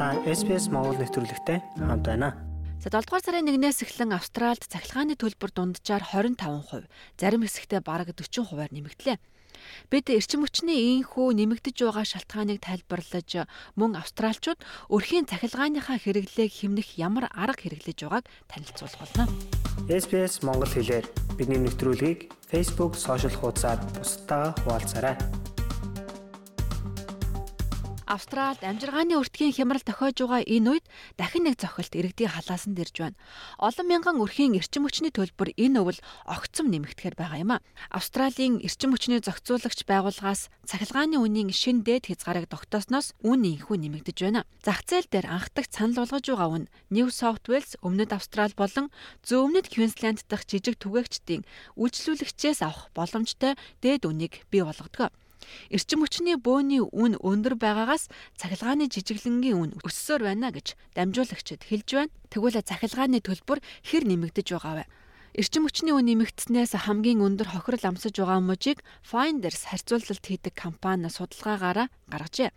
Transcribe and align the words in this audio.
Та 0.00 0.16
SPS 0.24 0.72
Монгол 0.72 0.96
нэвтрүүлэгтэй 0.96 1.60
хамт 1.76 2.08
байна. 2.08 2.32
За 2.80 2.88
7 2.88 3.04
дугаар 3.04 3.20
сарын 3.20 3.52
1-ээс 3.52 3.84
эхлэн 3.84 4.16
Австралид 4.16 4.64
цахилгааны 4.64 5.12
төлбөр 5.12 5.52
дунджаар 5.52 6.00
25%, 6.16 6.88
зарим 7.20 7.44
хэсэгтээ 7.44 7.84
бараг 7.84 8.16
40%-аар 8.16 8.72
нэмэгдлээ. 8.72 9.20
Бид 9.92 10.06
эрчим 10.08 10.48
хүчний 10.48 11.04
ийхүү 11.04 11.36
нэмэгдэж 11.36 11.84
байгаа 11.84 12.08
шалтгааныг 12.16 12.64
тайлбарлаж 12.64 13.44
мөн 13.76 14.00
австралчууд 14.00 14.64
өрхийн 14.88 15.28
цахилгааныхаа 15.28 16.00
хэрэглээг 16.00 16.48
хэмнэх 16.48 16.96
ямар 16.96 17.28
арга 17.28 17.60
хэрэглэж 17.60 18.00
байгааг 18.00 18.24
танилцуулах 18.48 19.04
болно. 19.04 19.28
SPS 19.84 20.40
Монгол 20.40 20.72
хэлээр 20.72 21.04
бидний 21.36 21.60
нэвтрүүлгийг 21.60 22.32
Facebook 22.48 22.96
сошиал 22.96 23.36
хуудасаар 23.36 23.84
бусдаа 24.00 24.56
хуваалцаарай. 24.64 25.39
Австралид 28.10 28.66
амжиргааны 28.66 29.14
өртгийн 29.22 29.54
хямрал 29.54 29.86
тохиож 29.86 30.18
байгаа 30.18 30.42
энэ 30.42 30.82
үед 30.82 30.86
дахин 31.14 31.46
нэг 31.46 31.62
зохилт 31.62 31.94
иргэдийн 31.94 32.34
халаасан 32.34 32.74
дэрж 32.74 32.96
байна. 32.98 33.20
Олон 33.62 33.86
мянган 33.86 34.18
өрхийн 34.18 34.58
эрчим 34.58 34.82
хүчний 34.82 35.14
төлбөр 35.14 35.54
энэ 35.54 35.78
өвөл 35.78 36.02
огцом 36.26 36.74
нэмэгдэхээр 36.74 37.14
байгаа 37.14 37.38
юм 37.38 37.50
а. 37.54 37.62
Австралийн 37.94 38.58
эрчим 38.66 38.90
хүчний 38.90 39.22
зохицуулагч 39.22 39.86
байгууллагаас 39.86 40.50
цахилгааны 40.66 41.22
үнийн 41.22 41.54
шин 41.54 41.86
дээд 41.86 42.10
хязгаарыг 42.10 42.50
тогтоосноос 42.50 43.14
үн 43.22 43.46
инхүү 43.46 43.78
нэмэгдэж 43.78 44.18
байна. 44.26 44.42
Зах 44.58 44.82
зээл 44.90 45.06
дээр 45.06 45.30
анхдагч 45.30 45.70
санал 45.70 46.02
болгож 46.02 46.26
байгаа 46.26 46.50
үн 46.50 46.64
New 46.90 47.14
South 47.14 47.46
Wales, 47.46 47.78
Өмнөд 47.78 48.10
Австрал 48.10 48.50
болон 48.58 48.90
Зүүн 49.22 49.54
өмнөд 49.54 49.70
Квинсленд 49.70 50.26
дахь 50.26 50.50
жижиг 50.50 50.82
түгээгчдийн 50.82 51.46
үйлчлүүлэгчээс 51.78 52.66
авах 52.66 52.90
боломжтой 52.90 53.54
дээд 53.78 54.02
үнийг 54.10 54.42
бий 54.50 54.66
болгодог. 54.66 55.14
Эрчим 55.70 56.04
хүчний 56.04 56.36
бөөний 56.36 56.82
үн 56.84 57.16
өндөр 57.20 57.56
байгаагаас 57.56 58.08
цахилгааны 58.36 58.88
жижиглэнгийн 58.92 59.56
үн 59.56 59.70
өссөөр 59.86 60.28
байна 60.28 60.52
гэж 60.52 60.76
дамжуулагчид 60.94 61.64
хэлж 61.66 61.88
байна. 61.96 62.14
Тэгвэл 62.28 62.60
цахилгааны 62.60 63.20
төлбөр 63.24 63.58
хэр 63.86 64.04
нэмэгдэж 64.04 64.46
байгаа 64.54 64.74
вэ? 64.80 64.84
Эрчим 65.30 65.62
хүчний 65.62 65.94
үн 65.94 66.10
нэмэгдснээс 66.10 66.74
хамгийн 66.74 67.22
өндөр 67.22 67.54
хохирол 67.54 67.94
амсаж 67.94 68.18
байгаа 68.18 68.42
мужийг 68.42 68.82
Finders 69.06 69.62
харьцуулалт 69.62 70.26
хийдэг 70.26 70.58
компани 70.58 71.06
судалгаагаараа 71.06 71.86
гаргажээ. 72.10 72.50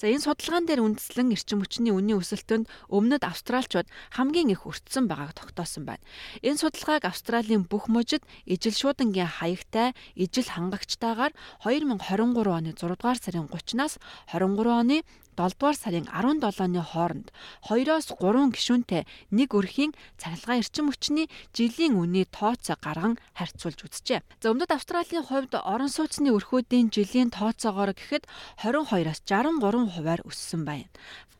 За 0.00 0.08
энэ 0.08 0.24
судалгаан 0.24 0.64
дээр 0.64 0.80
үндэслэн 0.88 1.36
эрчим 1.36 1.60
хүчний 1.60 1.92
үнийн 1.92 2.24
өсөлтөнд 2.24 2.64
өмнөд 2.88 3.28
австралчууд 3.28 3.84
хамгийн 4.16 4.56
их 4.56 4.64
өртсөн 4.64 5.04
байгааг 5.04 5.36
тогтоосон 5.36 5.84
байна. 5.84 6.00
Энэ 6.40 6.64
судалгааг 6.64 7.04
Австралийн 7.04 7.68
бүх 7.68 7.92
мужид 7.92 8.24
ижил 8.48 8.72
шуудангийн 8.72 9.28
хаягтай, 9.28 9.92
ижил 10.16 10.48
хангагчтайгаар 10.48 11.36
2023 11.60 12.48
оны 12.48 12.72
6 12.72 12.88
дугаар 12.88 13.20
сарын 13.20 13.52
30-наас 13.52 14.00
23 14.32 14.72
оны 14.72 14.96
7 15.36 15.58
дугаар 15.58 15.76
сарын 15.76 16.06
17-ны 16.06 16.82
хооронд 16.82 17.28
2-оос 17.66 18.14
3 18.16 18.54
гишүүнтэй 18.54 19.02
нэг 19.34 19.50
өрхийн 19.54 19.92
цахилгаан 20.16 20.62
эрчим 20.62 20.86
хүчний 20.88 21.26
жилийн 21.50 21.98
үний 21.98 22.26
тооцоо 22.30 22.78
гарган 22.78 23.18
харьцуулж 23.34 23.82
үзжээ. 23.84 24.22
За 24.40 24.54
өмнөд 24.54 24.70
Австралийн 24.70 25.26
хувьд 25.26 25.54
орон 25.58 25.90
сууцны 25.90 26.30
өрхүүдийн 26.30 26.94
жилийн 26.94 27.34
тооцоогоор 27.34 27.92
гэхэд 27.98 28.24
22-аас 28.62 29.20
63 29.26 29.90
хувиар 29.94 30.20
өссөн 30.22 30.62
байна. 30.62 30.88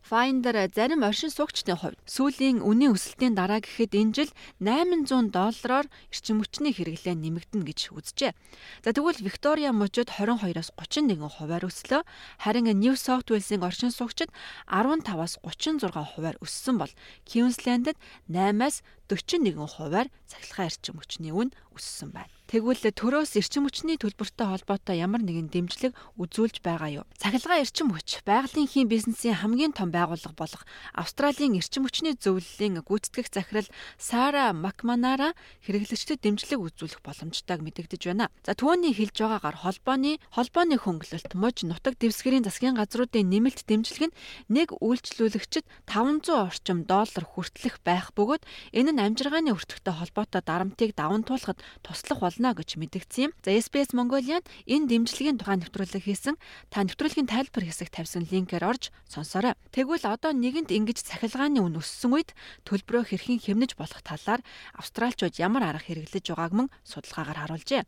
Finder 0.04 0.52
зарим 0.68 1.00
оршин 1.00 1.32
суугчдын 1.32 1.80
хувьд 1.80 1.96
сүүлийн 2.04 2.60
үнийн 2.60 2.92
өсөлтийн 2.92 3.32
дараа 3.32 3.64
гэхэд 3.64 3.96
энэ 3.96 4.12
жил 4.12 4.30
800 4.60 5.32
доллараар 5.32 5.88
эрчим 6.12 6.44
хүчний 6.44 6.76
хэрэглээ 6.76 7.16
нэмэгдэнэ 7.16 7.64
гэж 7.64 7.80
үзжээ. 7.96 8.36
За 8.84 8.92
тэгвэл 8.92 9.24
Victoria 9.24 9.72
мужид 9.72 10.12
22-оос 10.12 10.76
31 10.76 11.24
хувиар 11.24 11.64
өслөө. 11.64 12.04
Харин 12.36 12.68
New 12.76 13.00
South 13.00 13.32
Wales-ийн 13.32 13.64
оршин 13.64 13.88
суугчид 13.88 14.28
15-аас 14.68 15.40
36 15.40 15.88
хувиар 15.88 16.36
өссөн 16.44 16.76
бол 16.76 16.92
Queensland-д 17.24 17.96
8-аас 18.28 18.84
41 19.08 19.56
хувиар 19.56 20.12
цахилгаан 20.28 20.68
эрчим 20.68 21.00
хүчний 21.00 21.32
үн 21.32 21.48
өссөн 21.74 22.14
байна. 22.14 22.30
Тэгвэл 22.44 22.92
төрөөс 22.92 23.40
эрчим 23.40 23.64
хүчний 23.64 23.96
төлбөртэй 23.96 24.46
холбоотой 24.46 25.00
ямар 25.00 25.24
нэгэн 25.24 25.48
дэмжлэг 25.48 25.96
үзүүлж 26.20 26.60
байгаа 26.60 27.02
юу? 27.02 27.04
Цахилгаан 27.16 27.64
эрчим 27.64 27.88
хүч 27.88 28.20
байгалийн 28.28 28.68
хийн 28.68 28.86
бизнесийн 28.86 29.40
хамгийн 29.40 29.72
том 29.72 29.88
байгууллага 29.88 30.36
болох 30.36 30.62
Австралийн 30.92 31.56
эрчим 31.56 31.88
хүчний 31.88 32.12
зөвлөлийн 32.14 32.84
гүйцэтгэх 32.84 33.32
захирал 33.32 33.66
Сара 33.96 34.52
Макманара 34.52 35.32
хэрэглэгчдэд 35.64 36.20
дэмжлэг 36.20 36.60
үзүүлэх 36.60 37.00
боломжтойг 37.00 37.64
мэдэгдэж 37.64 38.12
байна. 38.12 38.28
За 38.44 38.52
түүний 38.52 38.92
хэлж 38.92 39.24
байгаагаар 39.24 39.64
холбооны 39.64 40.20
холбооны 40.28 40.76
хөнгөлөлт 40.78 41.32
муж 41.34 41.64
нутаг 41.64 41.96
дэвсгэрийн 41.96 42.44
засгийн 42.44 42.76
газруудын 42.76 43.24
нэмэлт 43.24 43.64
дэмжлэг 43.64 44.12
нь 44.12 44.16
нэг 44.52 44.76
үйлчлүүлэгчид 44.84 45.64
500 45.88 46.28
орчим 46.28 46.84
доллар 46.84 47.24
хүртэлх 47.24 47.80
байх 47.80 48.12
бөгөөд 48.12 48.44
энэ 48.76 48.92
нь 48.92 49.00
амжиргааны 49.00 49.56
өртөгтэй 49.56 49.94
холбоотой 49.96 50.42
дарамтыг 50.44 50.92
даван 50.92 51.24
туулахад 51.24 51.58
туслах 51.82 52.20
болно 52.20 52.54
гэж 52.54 52.76
мэдгдсэн 52.80 53.30
юм. 53.30 53.32
За 53.44 53.52
SBS 53.54 53.96
Mongolian 53.96 54.44
энэ 54.68 54.88
дэмжлэгийн 54.90 55.38
тухай 55.40 55.58
нэвтрүүлэг 55.60 56.04
хийсэн. 56.04 56.36
Та 56.70 56.84
нэвтрүүлгийн 56.84 57.30
тайлбар 57.30 57.64
хэсэг 57.66 57.88
тавьсан 57.92 58.28
линкээр 58.28 58.64
орж 58.64 58.94
сонсоорой. 59.08 59.54
Тэгвэл 59.74 60.04
одоо 60.06 60.32
нэгэнт 60.36 60.70
ингэж 60.70 61.02
цахилгааны 61.04 61.60
үн 61.64 61.80
өссөн 61.80 62.14
үед 62.14 62.30
төлбөрөө 62.68 63.10
хэрхэн 63.10 63.40
хэмнэж 63.40 63.76
болох 63.80 64.00
талаар 64.04 64.40
австралчууд 64.76 65.34
ямар 65.40 65.64
арга 65.68 65.86
хэрэглэж 65.88 66.24
байгааг 66.32 66.52
мөн 66.52 66.68
судалгаагаар 66.84 67.40
харуулжээ. 67.44 67.82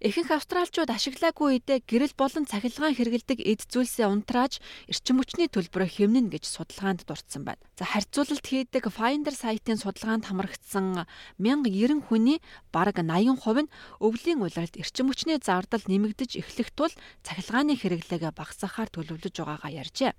Ихэнх 0.00 0.30
австралчууд 0.30 0.90
ашиглаагүй 0.92 1.46
үедээ 1.56 1.78
гэрэл 1.88 2.14
болон 2.16 2.44
цахилгаан 2.44 2.92
хэрэгэлдэг 2.96 3.38
эд 3.40 3.64
зүйлсээ 3.72 4.06
унтрааж 4.06 4.60
эрчим 4.92 5.16
хүчний 5.18 5.48
төлбөрөө 5.48 5.88
хэмнэн 5.88 6.28
гэж 6.28 6.44
судалгаанд 6.44 7.08
дурдсан 7.08 7.42
байна. 7.48 7.62
За 7.80 7.88
харьцуулалт 7.88 8.44
хийдэг 8.44 8.92
Finder 8.92 9.32
сайтын 9.32 9.80
судалгаанд 9.80 10.28
хамрагдсан 10.28 11.08
1090 11.40 12.04
хүний 12.04 12.38
бараг 12.74 13.00
80% 13.00 13.64
нь 13.64 13.72
өвлийн 14.04 14.44
улиралд 14.44 14.76
эрчим 14.76 15.08
хүчний 15.08 15.40
зардал 15.40 15.84
нэмэгдэж 15.88 16.36
эхлэх 16.40 16.70
тул 16.76 16.92
цахилгааны 17.24 17.76
хэрэглээгээ 17.80 18.32
багасгахаар 18.36 18.92
төлөвлөж 18.92 19.34
байгаагаа 19.40 19.72
ярьжээ 19.80 20.12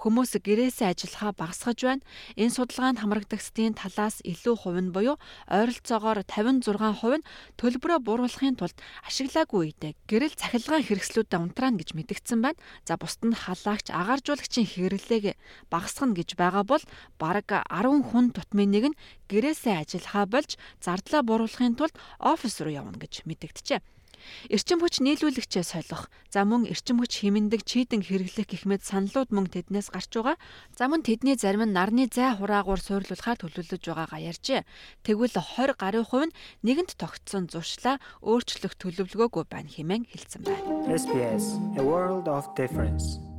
хүмүүс 0.00 0.32
гэрээсээ 0.40 0.96
ажиллахаа 0.96 1.32
багасгаж 1.36 1.78
байна. 1.84 2.04
Энэ 2.40 2.56
судалгаанд 2.56 3.04
хамрагдагчдын 3.04 3.76
талаас 3.76 4.24
илүү 4.24 4.56
хувь 4.56 4.80
нь 4.80 4.94
буюу 4.96 5.20
ойролцоогоор 5.52 6.24
56% 6.24 7.20
нь 7.20 7.26
төлбөрөө 7.60 8.00
бууруулахын 8.00 8.56
тулд 8.56 8.76
ашиглаагүй 9.04 9.76
үедээ 9.76 9.92
гэрэл 10.08 10.40
цахилгаан 10.40 10.88
хэрэгслүүдэд 10.88 11.36
унтраана 11.36 11.76
гэж 11.76 11.92
мэдгдсэн 11.92 12.40
байна. 12.40 12.56
За 12.88 12.96
бусд 12.96 13.20
нь 13.28 13.36
халаагч 13.36 13.92
агааржуулагчийн 13.92 14.64
хэрэглээг 14.64 15.36
багасгана 15.68 16.16
гэж 16.16 16.40
байгаа 16.40 16.64
бол 16.64 16.84
бараг 17.20 17.52
10 17.68 18.08
хүн 18.08 18.32
тутмын 18.32 18.72
нэг 18.72 18.84
нь 18.96 18.98
гэрээсээ 19.28 19.84
ажиллахаа 19.84 20.24
болж 20.24 20.56
зардлаа 20.80 21.22
бууруулахын 21.28 21.76
тулд 21.76 21.92
офис 22.18 22.56
руу 22.64 22.72
явна 22.72 22.96
гэж 22.96 23.28
мэдэгджээ. 23.28 23.99
Эрчим 24.50 24.80
хүч 24.82 25.00
нийлүүлэгчээ 25.00 25.64
солих, 25.64 26.10
за 26.28 26.44
мөн 26.44 26.66
эрчим 26.66 26.98
хүч 26.98 27.22
хэмндэг 27.22 27.62
чийдэн 27.64 28.02
хэрэглэх 28.02 28.46
гэх 28.50 28.64
мэт 28.66 28.82
саналууд 28.84 29.30
мөн 29.30 29.46
тэднээс 29.48 29.94
гарч 29.94 30.10
байгаа. 30.10 30.36
За 30.76 30.90
мөн 30.90 31.06
тэдний 31.06 31.38
зарим 31.38 31.64
нь 31.64 31.76
нарны 31.76 32.10
зай 32.10 32.34
хураагуур 32.34 32.80
суйрлуулахаар 32.82 33.38
төлөвлөж 33.40 33.82
байгаагаа 33.86 34.20
ярьжээ. 34.30 34.66
Тэгвэл 35.06 35.34
20 35.38 35.78
гаруй 35.78 36.04
хувь 36.04 36.26
нь 36.28 36.36
нэгэнт 36.66 36.98
тогтсон 36.98 37.46
зуршлаа 37.46 38.02
өөрчлөх 38.20 38.74
төлөвлөгөөгүй 38.76 39.44
байна 39.46 39.70
хэмээн 39.70 40.04
хэлсэн 40.10 40.42
байна. 40.44 40.66
SBS 40.90 41.56
A 41.78 41.82
World 41.86 42.26
of 42.26 42.44
Difference 42.58 43.29